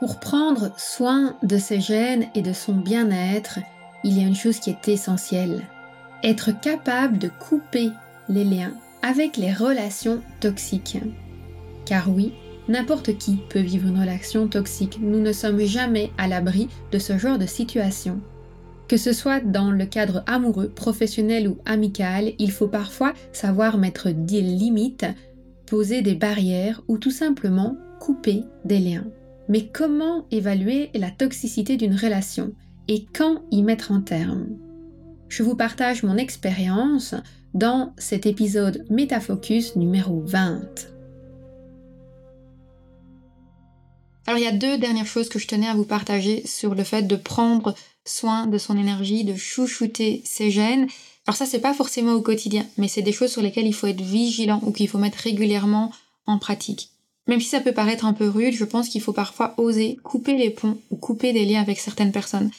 Pour 0.00 0.20
prendre 0.20 0.70
soin 0.76 1.36
de 1.42 1.58
ses 1.58 1.80
gènes 1.80 2.26
et 2.36 2.42
de 2.42 2.52
son 2.52 2.74
bien-être, 2.74 3.58
il 4.04 4.16
y 4.16 4.22
a 4.22 4.28
une 4.28 4.36
chose 4.36 4.60
qui 4.60 4.70
est 4.70 4.86
essentielle. 4.86 5.64
Être 6.22 6.52
capable 6.52 7.18
de 7.18 7.28
couper 7.28 7.90
les 8.28 8.44
liens 8.44 8.74
avec 9.02 9.36
les 9.36 9.52
relations 9.52 10.20
toxiques. 10.38 10.98
Car 11.84 12.08
oui, 12.08 12.32
n'importe 12.68 13.18
qui 13.18 13.38
peut 13.50 13.58
vivre 13.58 13.88
une 13.88 13.98
relation 13.98 14.46
toxique. 14.46 15.00
Nous 15.00 15.18
ne 15.18 15.32
sommes 15.32 15.60
jamais 15.60 16.12
à 16.16 16.28
l'abri 16.28 16.68
de 16.92 16.98
ce 17.00 17.18
genre 17.18 17.38
de 17.38 17.46
situation. 17.46 18.20
Que 18.86 18.96
ce 18.96 19.12
soit 19.12 19.40
dans 19.40 19.72
le 19.72 19.84
cadre 19.84 20.22
amoureux, 20.28 20.68
professionnel 20.68 21.48
ou 21.48 21.58
amical, 21.66 22.34
il 22.38 22.52
faut 22.52 22.68
parfois 22.68 23.14
savoir 23.32 23.78
mettre 23.78 24.10
des 24.10 24.42
limites, 24.42 25.06
poser 25.66 26.02
des 26.02 26.14
barrières 26.14 26.82
ou 26.86 26.98
tout 26.98 27.10
simplement 27.10 27.76
couper 27.98 28.44
des 28.64 28.78
liens. 28.78 29.04
Mais 29.48 29.66
comment 29.66 30.26
évaluer 30.30 30.90
la 30.94 31.10
toxicité 31.10 31.76
d'une 31.76 31.96
relation 31.96 32.52
et 32.86 33.06
quand 33.14 33.42
y 33.50 33.62
mettre 33.62 33.92
un 33.92 34.02
terme? 34.02 34.46
Je 35.28 35.42
vous 35.42 35.56
partage 35.56 36.02
mon 36.02 36.16
expérience 36.16 37.14
dans 37.54 37.94
cet 37.96 38.26
épisode 38.26 38.84
Métafocus 38.90 39.76
numéro 39.76 40.20
20. 40.20 40.60
Alors 44.26 44.38
il 44.38 44.44
y 44.44 44.48
a 44.48 44.52
deux 44.52 44.76
dernières 44.76 45.06
choses 45.06 45.30
que 45.30 45.38
je 45.38 45.46
tenais 45.46 45.68
à 45.68 45.74
vous 45.74 45.86
partager 45.86 46.46
sur 46.46 46.74
le 46.74 46.84
fait 46.84 47.02
de 47.02 47.16
prendre 47.16 47.74
soin 48.04 48.46
de 48.46 48.58
son 48.58 48.76
énergie, 48.76 49.24
de 49.24 49.34
chouchouter 49.34 50.20
ses 50.26 50.50
gènes. 50.50 50.86
Alors 51.26 51.36
ça 51.36 51.46
c'est 51.46 51.60
pas 51.60 51.72
forcément 51.72 52.12
au 52.12 52.20
quotidien, 52.20 52.66
mais 52.76 52.88
c'est 52.88 53.00
des 53.00 53.12
choses 53.12 53.32
sur 53.32 53.40
lesquelles 53.40 53.66
il 53.66 53.74
faut 53.74 53.86
être 53.86 54.02
vigilant 54.02 54.60
ou 54.62 54.72
qu'il 54.72 54.88
faut 54.88 54.98
mettre 54.98 55.18
régulièrement 55.18 55.90
en 56.26 56.38
pratique. 56.38 56.90
Même 57.28 57.40
si 57.40 57.48
ça 57.48 57.60
peut 57.60 57.72
paraître 57.72 58.04
un 58.04 58.12
peu 58.12 58.28
rude, 58.28 58.54
je 58.54 58.64
pense 58.64 58.88
qu'il 58.88 59.00
faut 59.00 59.12
parfois 59.12 59.54
oser 59.58 59.98
couper 60.02 60.36
les 60.36 60.50
ponts 60.50 60.78
ou 60.90 60.96
couper 60.96 61.32
des 61.32 61.44
liens 61.44 61.60
avec 61.60 61.78
certaines 61.78 62.12
personnes. 62.12 62.50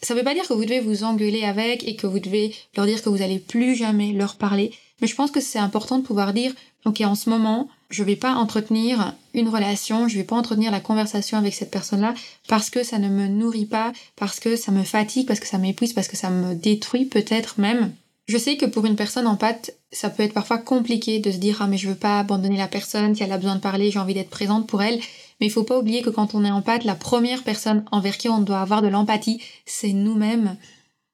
Ça 0.00 0.14
veut 0.14 0.22
pas 0.22 0.34
dire 0.34 0.46
que 0.46 0.52
vous 0.52 0.64
devez 0.64 0.80
vous 0.80 1.02
engueuler 1.02 1.42
avec 1.42 1.86
et 1.88 1.96
que 1.96 2.06
vous 2.06 2.20
devez 2.20 2.54
leur 2.76 2.86
dire 2.86 3.02
que 3.02 3.08
vous 3.08 3.22
allez 3.22 3.40
plus 3.40 3.74
jamais 3.74 4.12
leur 4.12 4.36
parler, 4.36 4.72
mais 5.00 5.08
je 5.08 5.16
pense 5.16 5.32
que 5.32 5.40
c'est 5.40 5.58
important 5.58 5.98
de 5.98 6.04
pouvoir 6.04 6.32
dire 6.32 6.54
ok 6.84 7.00
en 7.00 7.16
ce 7.16 7.28
moment 7.28 7.68
je 7.90 8.04
vais 8.04 8.16
pas 8.16 8.34
entretenir 8.34 9.14
une 9.34 9.48
relation, 9.48 10.08
je 10.08 10.16
vais 10.16 10.24
pas 10.24 10.36
entretenir 10.36 10.70
la 10.70 10.80
conversation 10.80 11.38
avec 11.38 11.54
cette 11.54 11.70
personne-là 11.70 12.14
parce 12.48 12.70
que 12.70 12.82
ça 12.82 12.98
ne 12.98 13.08
me 13.08 13.28
nourrit 13.28 13.66
pas, 13.66 13.92
parce 14.16 14.40
que 14.40 14.56
ça 14.56 14.72
me 14.72 14.82
fatigue, 14.82 15.26
parce 15.26 15.40
que 15.40 15.46
ça 15.46 15.58
m'épuise, 15.58 15.94
parce 15.94 16.08
que 16.08 16.16
ça 16.16 16.30
me 16.30 16.54
détruit 16.54 17.06
peut-être 17.06 17.58
même. 17.58 17.92
Je 18.26 18.36
sais 18.36 18.58
que 18.58 18.66
pour 18.66 18.84
une 18.84 18.96
personne 18.96 19.26
en 19.26 19.36
pâte, 19.36 19.74
ça 19.90 20.10
peut 20.10 20.22
être 20.22 20.34
parfois 20.34 20.58
compliqué 20.58 21.18
de 21.18 21.30
se 21.30 21.38
dire 21.38 21.58
ah 21.60 21.66
mais 21.66 21.78
je 21.78 21.88
veux 21.88 21.94
pas 21.94 22.18
abandonner 22.18 22.56
la 22.56 22.68
personne, 22.68 23.14
si 23.14 23.22
elle 23.22 23.32
a 23.32 23.38
besoin 23.38 23.56
de 23.56 23.60
parler, 23.60 23.90
j'ai 23.90 23.98
envie 23.98 24.14
d'être 24.14 24.30
présente 24.30 24.66
pour 24.66 24.82
elle. 24.82 25.00
Mais 25.40 25.46
il 25.46 25.50
faut 25.50 25.64
pas 25.64 25.78
oublier 25.78 26.02
que 26.02 26.10
quand 26.10 26.34
on 26.34 26.44
est 26.44 26.50
en 26.50 26.62
pâte, 26.62 26.84
la 26.84 26.96
première 26.96 27.44
personne 27.44 27.84
envers 27.92 28.18
qui 28.18 28.28
on 28.28 28.40
doit 28.40 28.60
avoir 28.60 28.82
de 28.82 28.88
l'empathie, 28.88 29.40
c'est 29.66 29.92
nous-mêmes. 29.92 30.56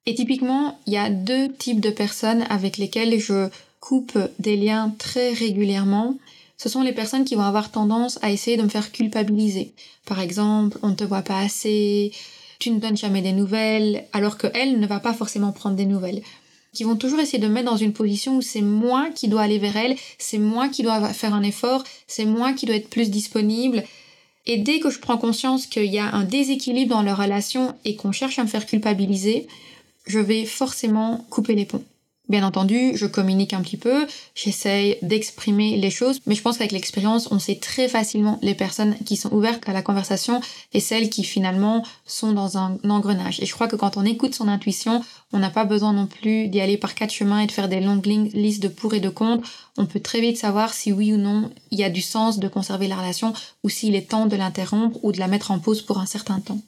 Et 0.06 0.14
typiquement, 0.14 0.78
il 0.86 0.94
y 0.94 0.98
a 0.98 1.10
deux 1.10 1.52
types 1.52 1.80
de 1.80 1.90
personnes 1.90 2.44
avec 2.48 2.78
lesquelles 2.78 3.18
je 3.20 3.48
coupe 3.80 4.18
des 4.38 4.56
liens 4.56 4.94
très 4.98 5.32
régulièrement 5.32 6.16
ce 6.56 6.68
sont 6.68 6.82
les 6.82 6.92
personnes 6.92 7.24
qui 7.24 7.34
vont 7.34 7.42
avoir 7.42 7.70
tendance 7.70 8.18
à 8.22 8.30
essayer 8.30 8.56
de 8.56 8.62
me 8.62 8.68
faire 8.68 8.92
culpabiliser. 8.92 9.72
Par 10.06 10.20
exemple, 10.20 10.78
on 10.82 10.88
ne 10.88 10.94
te 10.94 11.04
voit 11.04 11.22
pas 11.22 11.38
assez, 11.38 12.12
tu 12.58 12.70
ne 12.70 12.78
donnes 12.78 12.96
jamais 12.96 13.22
des 13.22 13.32
nouvelles, 13.32 14.04
alors 14.12 14.38
qu'elle 14.38 14.78
ne 14.78 14.86
va 14.86 15.00
pas 15.00 15.14
forcément 15.14 15.52
prendre 15.52 15.76
des 15.76 15.86
nouvelles. 15.86 16.22
Qui 16.74 16.84
vont 16.84 16.96
toujours 16.96 17.20
essayer 17.20 17.38
de 17.38 17.46
me 17.46 17.52
mettre 17.52 17.70
dans 17.70 17.76
une 17.76 17.92
position 17.92 18.36
où 18.36 18.42
c'est 18.42 18.60
moi 18.60 19.08
qui 19.14 19.28
dois 19.28 19.42
aller 19.42 19.58
vers 19.58 19.76
elle, 19.76 19.96
c'est 20.18 20.38
moi 20.38 20.68
qui 20.68 20.82
dois 20.82 21.08
faire 21.10 21.32
un 21.32 21.42
effort, 21.42 21.84
c'est 22.08 22.24
moi 22.24 22.52
qui 22.52 22.66
dois 22.66 22.74
être 22.74 22.90
plus 22.90 23.10
disponible. 23.10 23.84
Et 24.46 24.58
dès 24.58 24.80
que 24.80 24.90
je 24.90 24.98
prends 24.98 25.16
conscience 25.16 25.66
qu'il 25.66 25.86
y 25.86 25.98
a 25.98 26.12
un 26.12 26.24
déséquilibre 26.24 26.94
dans 26.94 27.02
leur 27.02 27.18
relation 27.18 27.74
et 27.84 27.96
qu'on 27.96 28.12
cherche 28.12 28.38
à 28.38 28.42
me 28.42 28.48
faire 28.48 28.66
culpabiliser, 28.66 29.46
je 30.06 30.18
vais 30.18 30.44
forcément 30.44 31.24
couper 31.30 31.54
les 31.54 31.64
ponts. 31.64 31.84
Bien 32.30 32.42
entendu, 32.42 32.92
je 32.94 33.04
communique 33.04 33.52
un 33.52 33.60
petit 33.60 33.76
peu, 33.76 34.06
j'essaye 34.34 34.96
d'exprimer 35.02 35.76
les 35.76 35.90
choses, 35.90 36.20
mais 36.24 36.34
je 36.34 36.40
pense 36.40 36.56
qu'avec 36.56 36.72
l'expérience, 36.72 37.28
on 37.30 37.38
sait 37.38 37.56
très 37.56 37.86
facilement 37.86 38.38
les 38.40 38.54
personnes 38.54 38.96
qui 39.04 39.16
sont 39.16 39.30
ouvertes 39.34 39.68
à 39.68 39.74
la 39.74 39.82
conversation 39.82 40.40
et 40.72 40.80
celles 40.80 41.10
qui 41.10 41.22
finalement 41.22 41.84
sont 42.06 42.32
dans 42.32 42.56
un 42.56 42.78
engrenage. 42.88 43.40
Et 43.40 43.46
je 43.46 43.52
crois 43.52 43.68
que 43.68 43.76
quand 43.76 43.98
on 43.98 44.06
écoute 44.06 44.34
son 44.34 44.48
intuition, 44.48 45.04
on 45.34 45.38
n'a 45.38 45.50
pas 45.50 45.66
besoin 45.66 45.92
non 45.92 46.06
plus 46.06 46.48
d'y 46.48 46.62
aller 46.62 46.78
par 46.78 46.94
quatre 46.94 47.12
chemins 47.12 47.40
et 47.40 47.46
de 47.46 47.52
faire 47.52 47.68
des 47.68 47.80
longues 47.80 48.06
listes 48.06 48.62
de 48.62 48.68
pour 48.68 48.94
et 48.94 49.00
de 49.00 49.10
contre. 49.10 49.46
On 49.76 49.84
peut 49.84 50.00
très 50.00 50.22
vite 50.22 50.38
savoir 50.38 50.72
si 50.72 50.92
oui 50.92 51.12
ou 51.12 51.18
non 51.18 51.50
il 51.72 51.78
y 51.78 51.84
a 51.84 51.90
du 51.90 52.00
sens 52.00 52.38
de 52.38 52.48
conserver 52.48 52.88
la 52.88 52.96
relation 52.96 53.34
ou 53.64 53.68
s'il 53.68 53.94
est 53.94 54.08
temps 54.08 54.24
de 54.24 54.36
l'interrompre 54.36 54.98
ou 55.02 55.12
de 55.12 55.18
la 55.18 55.28
mettre 55.28 55.50
en 55.50 55.58
pause 55.58 55.82
pour 55.82 55.98
un 55.98 56.06
certain 56.06 56.40
temps. 56.40 56.60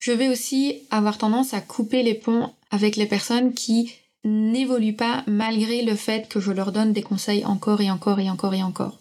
Je 0.00 0.12
vais 0.12 0.28
aussi 0.28 0.82
avoir 0.90 1.16
tendance 1.16 1.54
à 1.54 1.62
couper 1.62 2.02
les 2.02 2.14
ponts 2.14 2.50
avec 2.70 2.96
les 2.96 3.06
personnes 3.06 3.54
qui 3.54 3.90
n'évoluent 4.24 4.96
pas 4.96 5.22
malgré 5.26 5.82
le 5.82 5.94
fait 5.94 6.28
que 6.28 6.40
je 6.40 6.52
leur 6.52 6.72
donne 6.72 6.92
des 6.92 7.02
conseils 7.02 7.44
encore 7.44 7.80
et 7.80 7.90
encore 7.90 8.20
et 8.20 8.30
encore 8.30 8.54
et 8.54 8.62
encore. 8.62 8.98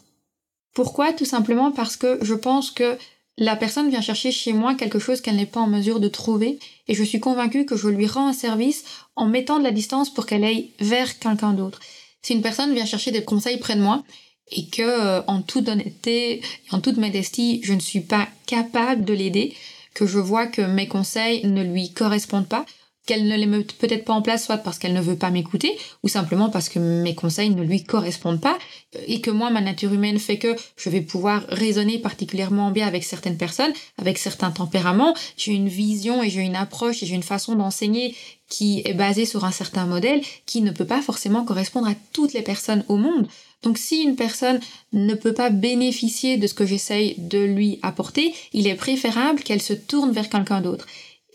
Pourquoi? 0.73 1.13
Tout 1.13 1.25
simplement 1.25 1.71
parce 1.71 1.97
que 1.97 2.19
je 2.21 2.35
pense 2.35 2.71
que 2.71 2.97
la 3.37 3.55
personne 3.55 3.89
vient 3.89 4.01
chercher 4.01 4.31
chez 4.31 4.53
moi 4.53 4.75
quelque 4.75 4.99
chose 4.99 5.21
qu'elle 5.21 5.35
n'est 5.35 5.45
pas 5.45 5.59
en 5.59 5.67
mesure 5.67 5.99
de 5.99 6.07
trouver 6.07 6.59
et 6.87 6.95
je 6.95 7.03
suis 7.03 7.19
convaincue 7.19 7.65
que 7.65 7.77
je 7.77 7.87
lui 7.87 8.07
rends 8.07 8.27
un 8.27 8.33
service 8.33 8.83
en 9.15 9.27
mettant 9.27 9.59
de 9.59 9.63
la 9.63 9.71
distance 9.71 10.11
pour 10.11 10.25
qu'elle 10.25 10.43
aille 10.43 10.71
vers 10.79 11.19
quelqu'un 11.19 11.53
d'autre. 11.53 11.79
Si 12.21 12.33
une 12.33 12.41
personne 12.41 12.73
vient 12.73 12.85
chercher 12.85 13.11
des 13.11 13.23
conseils 13.23 13.57
près 13.57 13.75
de 13.75 13.81
moi 13.81 14.03
et 14.51 14.65
que, 14.67 14.81
euh, 14.81 15.21
en 15.27 15.41
toute 15.41 15.67
honnêteté 15.67 16.37
et 16.37 16.41
en 16.71 16.79
toute 16.79 16.97
modestie, 16.97 17.61
je 17.63 17.73
ne 17.73 17.79
suis 17.79 18.01
pas 18.01 18.27
capable 18.45 19.05
de 19.05 19.13
l'aider, 19.13 19.55
que 19.93 20.07
je 20.07 20.19
vois 20.19 20.47
que 20.47 20.61
mes 20.61 20.87
conseils 20.87 21.45
ne 21.45 21.63
lui 21.63 21.91
correspondent 21.91 22.47
pas, 22.47 22.65
qu'elle 23.07 23.27
ne 23.27 23.35
les 23.35 23.47
met 23.47 23.63
peut-être 23.63 24.05
pas 24.05 24.13
en 24.13 24.21
place, 24.21 24.45
soit 24.45 24.57
parce 24.57 24.77
qu'elle 24.77 24.93
ne 24.93 25.01
veut 25.01 25.15
pas 25.15 25.31
m'écouter, 25.31 25.75
ou 26.03 26.07
simplement 26.07 26.49
parce 26.49 26.69
que 26.69 26.77
mes 26.77 27.15
conseils 27.15 27.49
ne 27.49 27.63
lui 27.63 27.83
correspondent 27.83 28.41
pas, 28.41 28.59
et 29.07 29.21
que 29.21 29.31
moi, 29.31 29.49
ma 29.49 29.61
nature 29.61 29.93
humaine 29.93 30.19
fait 30.19 30.37
que 30.37 30.55
je 30.75 30.89
vais 30.89 31.01
pouvoir 31.01 31.43
raisonner 31.49 31.97
particulièrement 31.97 32.69
bien 32.69 32.85
avec 32.85 33.03
certaines 33.03 33.37
personnes, 33.37 33.73
avec 33.97 34.19
certains 34.19 34.51
tempéraments. 34.51 35.15
J'ai 35.37 35.53
une 35.53 35.69
vision 35.69 36.21
et 36.21 36.29
j'ai 36.29 36.41
une 36.41 36.55
approche 36.55 37.01
et 37.01 37.05
j'ai 37.05 37.15
une 37.15 37.23
façon 37.23 37.55
d'enseigner 37.55 38.15
qui 38.49 38.81
est 38.85 38.93
basée 38.93 39.25
sur 39.25 39.45
un 39.45 39.51
certain 39.51 39.85
modèle 39.85 40.21
qui 40.45 40.61
ne 40.61 40.71
peut 40.71 40.85
pas 40.85 41.01
forcément 41.01 41.43
correspondre 41.43 41.87
à 41.87 41.95
toutes 42.13 42.33
les 42.33 42.41
personnes 42.41 42.85
au 42.87 42.97
monde. 42.97 43.27
Donc 43.63 43.77
si 43.77 44.03
une 44.03 44.15
personne 44.15 44.59
ne 44.93 45.15
peut 45.15 45.33
pas 45.33 45.49
bénéficier 45.49 46.37
de 46.37 46.47
ce 46.47 46.53
que 46.53 46.65
j'essaye 46.65 47.15
de 47.17 47.39
lui 47.39 47.79
apporter, 47.81 48.33
il 48.53 48.67
est 48.67 48.75
préférable 48.75 49.41
qu'elle 49.41 49.61
se 49.61 49.73
tourne 49.73 50.11
vers 50.11 50.29
quelqu'un 50.29 50.61
d'autre. 50.61 50.85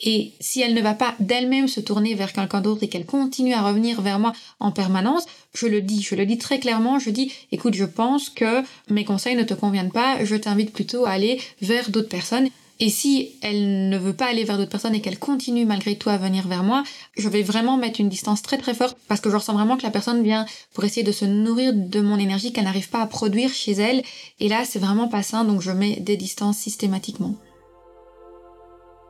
Et 0.02 0.32
si 0.40 0.60
elle 0.60 0.74
ne 0.74 0.82
va 0.82 0.94
pas 0.94 1.14
d'elle-même 1.20 1.68
se 1.68 1.80
tourner 1.80 2.14
vers 2.14 2.32
quelqu'un 2.32 2.60
d'autre 2.60 2.82
et 2.82 2.88
qu'elle 2.88 3.06
continue 3.06 3.54
à 3.54 3.62
revenir 3.62 4.00
vers 4.02 4.18
moi 4.18 4.32
en 4.58 4.72
permanence, 4.72 5.26
je 5.54 5.66
le 5.66 5.80
dis, 5.80 6.02
je 6.02 6.16
le 6.16 6.26
dis 6.26 6.38
très 6.38 6.58
clairement, 6.58 6.98
je 6.98 7.10
dis, 7.10 7.32
écoute, 7.52 7.74
je 7.74 7.84
pense 7.84 8.28
que 8.28 8.62
mes 8.90 9.04
conseils 9.04 9.36
ne 9.36 9.44
te 9.44 9.54
conviennent 9.54 9.92
pas, 9.92 10.24
je 10.24 10.34
t'invite 10.34 10.72
plutôt 10.72 11.06
à 11.06 11.10
aller 11.10 11.40
vers 11.60 11.90
d'autres 11.90 12.08
personnes. 12.08 12.48
Et 12.80 12.90
si 12.90 13.30
elle 13.42 13.90
ne 13.90 13.96
veut 13.96 14.12
pas 14.12 14.26
aller 14.26 14.42
vers 14.42 14.58
d'autres 14.58 14.70
personnes 14.70 14.96
et 14.96 15.00
qu'elle 15.00 15.20
continue 15.20 15.64
malgré 15.64 15.94
tout 15.94 16.10
à 16.10 16.16
venir 16.16 16.48
vers 16.48 16.64
moi, 16.64 16.82
je 17.16 17.28
vais 17.28 17.42
vraiment 17.42 17.76
mettre 17.76 18.00
une 18.00 18.08
distance 18.08 18.42
très 18.42 18.58
très 18.58 18.74
forte 18.74 18.98
parce 19.06 19.20
que 19.20 19.30
je 19.30 19.36
ressens 19.36 19.52
vraiment 19.52 19.76
que 19.76 19.84
la 19.84 19.90
personne 19.90 20.24
vient 20.24 20.46
pour 20.74 20.82
essayer 20.82 21.04
de 21.04 21.12
se 21.12 21.24
nourrir 21.24 21.72
de 21.74 22.00
mon 22.00 22.18
énergie 22.18 22.52
qu'elle 22.52 22.64
n'arrive 22.64 22.88
pas 22.88 23.02
à 23.02 23.06
produire 23.06 23.54
chez 23.54 23.72
elle. 23.72 24.02
Et 24.40 24.48
là, 24.48 24.64
c'est 24.64 24.80
vraiment 24.80 25.06
pas 25.06 25.22
sain, 25.22 25.44
donc 25.44 25.60
je 25.60 25.70
mets 25.70 26.00
des 26.00 26.16
distances 26.16 26.58
systématiquement. 26.58 27.36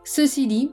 Ceci 0.04 0.46
dit, 0.46 0.68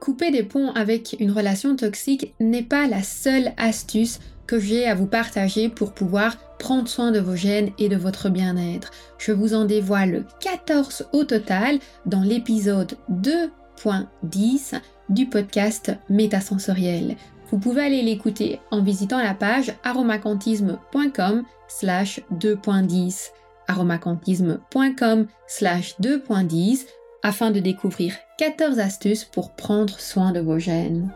couper 0.00 0.30
des 0.30 0.42
ponts 0.42 0.72
avec 0.72 1.16
une 1.20 1.30
relation 1.30 1.76
toxique 1.76 2.34
n'est 2.40 2.62
pas 2.62 2.86
la 2.86 3.02
seule 3.02 3.52
astuce 3.56 4.18
que 4.46 4.58
j'ai 4.58 4.86
à 4.86 4.96
vous 4.96 5.06
partager 5.06 5.68
pour 5.68 5.92
pouvoir 5.92 6.36
prendre 6.58 6.88
soin 6.88 7.12
de 7.12 7.20
vos 7.20 7.36
gènes 7.36 7.70
et 7.78 7.88
de 7.88 7.96
votre 7.96 8.28
bien-être. 8.28 8.90
Je 9.18 9.30
vous 9.30 9.54
en 9.54 9.64
dévoile 9.64 10.24
14 10.40 11.06
au 11.12 11.24
total 11.24 11.78
dans 12.06 12.22
l'épisode 12.22 12.96
2.10 13.12 14.80
du 15.08 15.26
podcast 15.26 15.92
Métasensoriel. 16.08 17.16
Vous 17.50 17.58
pouvez 17.58 17.82
aller 17.82 18.02
l'écouter 18.02 18.60
en 18.70 18.82
visitant 18.82 19.18
la 19.18 19.34
page 19.34 19.72
aromacantisme.com 19.84 21.44
slash 21.68 22.20
2.10 22.32 23.30
aromacantisme.com 23.68 25.26
slash 25.46 25.96
2.10 26.00 26.86
afin 27.22 27.50
de 27.50 27.60
découvrir 27.60 28.14
14 28.38 28.78
astuces 28.78 29.24
pour 29.24 29.50
prendre 29.50 29.98
soin 29.98 30.32
de 30.32 30.40
vos 30.40 30.58
gènes. 30.58 31.10